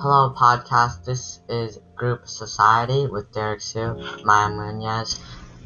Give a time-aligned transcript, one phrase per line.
[0.00, 1.04] Hello, podcast.
[1.04, 5.20] This is Group Society with Derek Sue, Maya Munoz,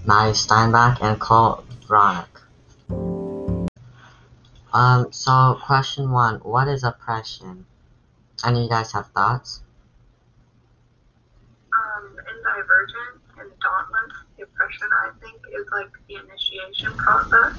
[0.04, 2.26] Maddie Steinbach, and Cole Vronick.
[4.72, 7.64] Um, so question one, what is oppression?
[8.44, 9.62] Any of you guys have thoughts?
[11.74, 17.54] um, in Divergent and Dauntless, the oppression I think is like the initiation process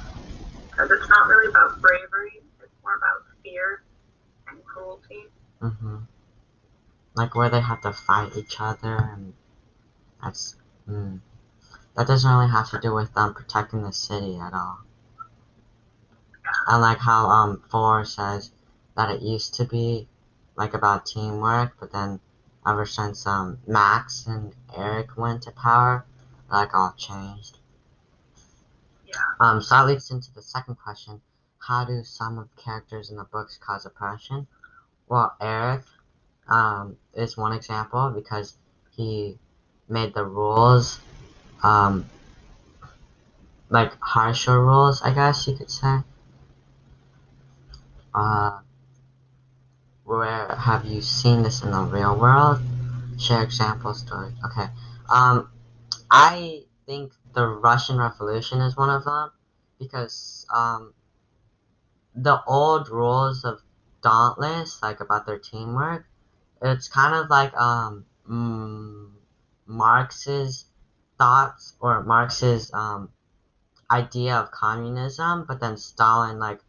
[0.70, 3.82] because it's not really about bravery; it's more about fear
[4.48, 5.24] and cruelty.
[5.62, 5.96] Mm-hmm.
[7.16, 9.32] Like where they have to fight each other, and
[10.22, 10.54] that's
[10.88, 11.20] mm,
[11.94, 14.80] that doesn't really have to do with them protecting the city at all.
[16.66, 18.50] I like how um four says
[18.96, 20.08] that it used to be
[20.56, 22.20] like about teamwork, but then
[22.66, 26.04] ever since um Max and Eric went to power,
[26.50, 27.58] like all changed.
[29.06, 29.14] Yeah.
[29.40, 31.22] Um, so that leads into the second question:
[31.60, 34.46] How do some of the characters in the books cause oppression?
[35.08, 35.84] Well, Eric
[36.48, 38.56] um, is one example because
[38.96, 39.38] he
[39.88, 41.00] made the rules
[41.62, 42.08] um,
[43.68, 45.98] like harsher rules, I guess you could say.
[48.14, 48.60] Uh,
[50.04, 52.60] where have you seen this in the real world?
[53.18, 54.34] Share example stories.
[54.44, 54.68] Okay.
[55.10, 55.50] Um,
[56.10, 59.32] I think the Russian Revolution is one of them
[59.78, 60.94] because um,
[62.14, 63.60] the old rules of
[64.02, 66.06] Dauntless, like about their teamwork,
[66.62, 69.10] it's kind of like um, mm,
[69.66, 70.66] Marx's
[71.18, 73.10] thoughts or Marx's um,
[73.90, 76.60] idea of communism, but then Stalin like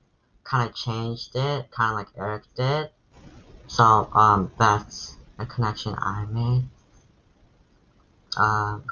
[0.43, 2.89] kind of changed it, kind of like Eric did.
[3.67, 6.63] So um, that's a connection I made.
[8.37, 8.83] Um,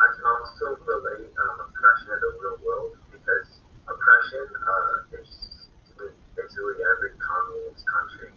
[0.00, 3.46] I can also relate um, oppression in the real world because
[3.86, 5.30] oppression uh, is
[6.00, 8.34] in basically every communist country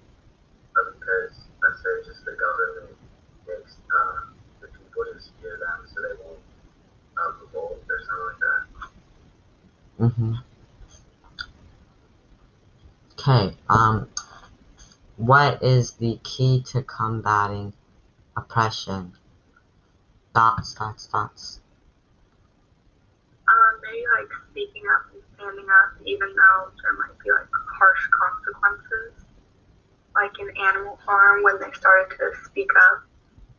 [0.77, 1.33] uh, because
[1.63, 2.95] let's say just the government
[3.47, 4.29] makes uh,
[4.61, 6.39] the people just fear them so they won't
[7.17, 8.61] uh, revolt or something like that.
[9.99, 10.33] Mm-hmm.
[13.13, 14.07] Okay, um,
[15.15, 17.73] what is the key to combating
[18.35, 19.13] oppression?
[20.33, 21.61] Thoughts, thoughts, thoughts.
[23.47, 28.07] Um, maybe like speaking up and standing up, even though there might be like harsh
[28.11, 29.25] consequences.
[30.13, 33.03] Like in Animal Farm, when they started to speak up,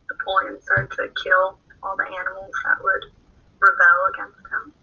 [0.09, 3.05] Napoleon started to kill all the animals that would
[3.59, 4.73] rebel against him.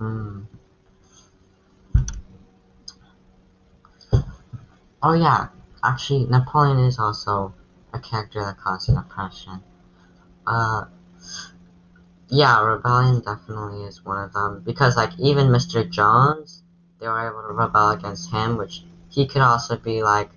[0.00, 0.46] Mm.
[5.02, 5.48] Oh yeah,
[5.82, 7.54] actually Napoleon is also
[7.92, 9.62] a character that causes oppression.
[10.46, 10.86] Uh,
[12.28, 15.84] yeah, rebellion definitely is one of them because like even Mr.
[15.84, 16.62] Jones,
[16.98, 20.30] they were able to rebel against him, which he could also be like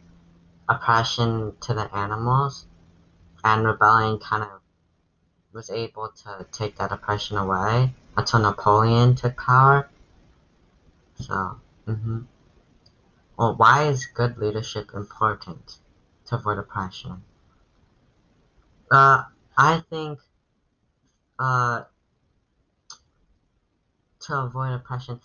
[0.70, 2.66] oppression to the animals,
[3.44, 4.62] and rebellion kind of
[5.54, 9.90] was able to take that oppression away until Napoleon took power.
[11.16, 12.22] So, hmm
[13.38, 15.80] Well, why is good leadership important
[16.26, 17.24] to avoid oppression?
[18.92, 19.24] Uh,
[19.58, 20.20] I think,
[21.40, 21.84] uh,
[24.22, 25.20] to avoid oppression,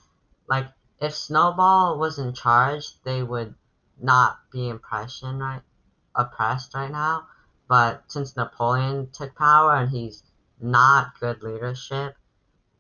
[0.49, 0.69] like,
[1.01, 3.55] if Snowball was in charge, they would
[4.01, 5.63] not be impression right,
[6.15, 7.27] oppressed right now.
[7.69, 10.23] But since Napoleon took power and he's
[10.61, 12.17] not good leadership,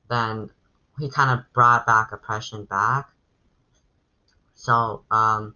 [0.08, 0.50] then
[0.98, 3.10] he kind of brought back oppression back.
[4.58, 5.54] So um,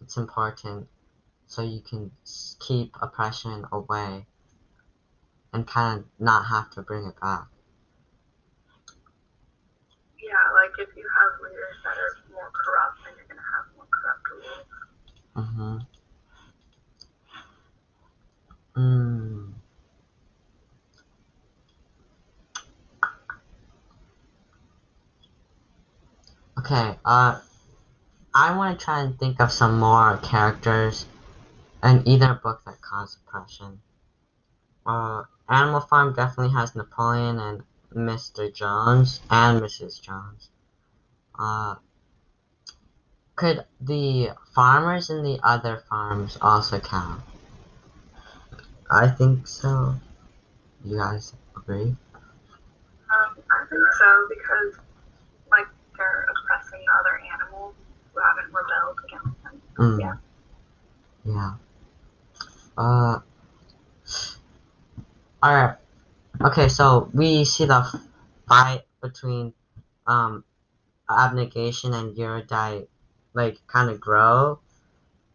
[0.00, 0.88] it's important
[1.46, 2.10] so you can
[2.58, 4.26] keep oppression away
[5.52, 7.46] and kind of not have to bring it back.
[10.20, 13.86] Yeah, like if you have leaders that are more corrupt, then you're gonna have more
[13.92, 14.66] corrupt rules.
[15.36, 15.78] Mm-hmm.
[18.76, 19.52] Mm.
[26.58, 27.38] Okay, uh,
[28.38, 31.06] I want to try and think of some more characters
[31.82, 33.80] in either book that cause oppression.
[34.84, 37.62] Uh, Animal Farm definitely has Napoleon and
[37.94, 38.52] Mr.
[38.52, 40.02] Jones and Mrs.
[40.02, 40.50] Jones.
[41.38, 41.76] Uh,
[43.36, 47.22] could the farmers in the other farms also count?
[48.90, 49.94] I think so.
[50.84, 51.96] You guys agree?
[53.08, 54.78] Um, I think so because
[55.50, 57.74] like they're oppressing the other animals
[58.16, 59.60] who haven't rebelled against them.
[59.78, 60.00] Mm.
[60.00, 60.16] Yeah.
[61.24, 61.54] Yeah.
[62.78, 63.20] Uh.
[65.44, 65.76] Alright.
[66.42, 67.82] Okay, so we see the
[68.48, 69.54] fight between
[70.06, 70.44] um
[71.10, 72.88] abnegation and Erudite
[73.34, 74.60] like kind of grow.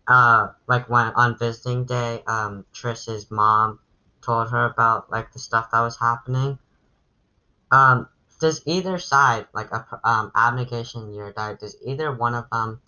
[0.08, 3.80] uh, like when on visiting day, um, Tris's mom
[4.22, 6.60] told her about like the stuff that was happening.
[7.72, 8.08] Um,
[8.40, 12.82] does either side, like a, um, abnegation and Erudite, does either one of them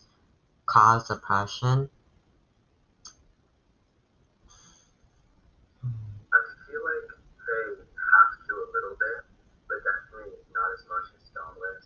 [0.66, 1.90] cause depression?
[6.34, 7.08] I feel like
[7.48, 7.80] they
[8.12, 9.24] have to a little bit,
[9.70, 11.86] but definitely not as much as Dauntless.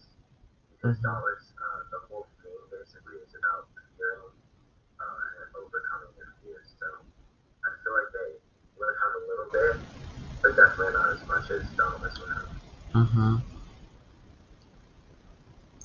[0.70, 1.24] Because Mhm.
[1.60, 4.32] Uh, the whole theme basically is about fearing
[5.00, 6.70] uh, and overcoming your fears.
[6.80, 6.88] So
[7.68, 8.40] I feel like they
[8.78, 9.76] would have a little bit,
[10.42, 12.52] but definitely not as much as Dauntless would have.
[12.96, 13.36] Mm-hmm.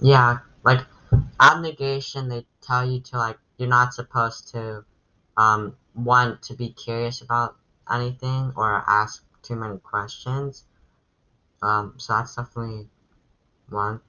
[0.01, 0.81] Yeah, like
[1.43, 4.85] abnegation, they tell you to like you're not supposed to
[5.37, 7.57] um want to be curious about
[7.91, 10.65] anything or ask too many questions.
[11.61, 12.89] Um, so that's definitely
[13.69, 14.01] one.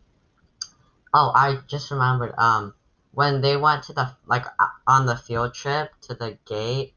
[1.13, 2.33] Oh, I just remembered.
[2.37, 2.73] Um,
[3.11, 6.93] when they went to the like uh, on the field trip to the gate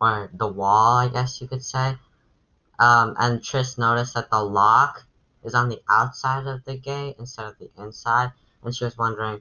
[0.00, 1.96] or the wall, I guess you could say.
[2.78, 5.04] Um, and Tris noticed that the lock
[5.44, 8.32] is on the outside of the gate instead of the inside,
[8.62, 9.40] and she was wondering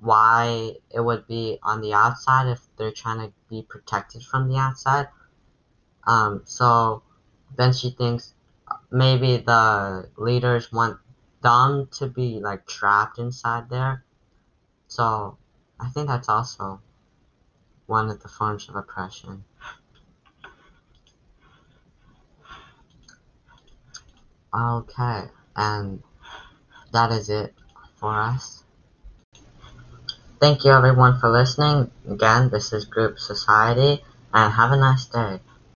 [0.00, 4.56] why it would be on the outside if they're trying to be protected from the
[4.56, 5.08] outside.
[6.06, 7.02] Um, so
[7.56, 8.34] then she thinks
[8.90, 10.98] maybe the leaders want
[11.42, 14.04] them to be like trapped inside there.
[14.86, 15.36] So
[15.80, 16.80] I think that's also
[17.86, 19.44] one of the forms of oppression.
[24.54, 25.24] Okay,
[25.56, 26.02] and
[26.92, 27.54] that is it
[27.96, 28.64] for us.
[30.40, 31.90] Thank you everyone for listening.
[32.08, 35.40] Again, this is Group Society, and have a nice day.